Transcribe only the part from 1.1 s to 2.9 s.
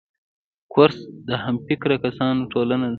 د همفکره کسانو ټولنه ده.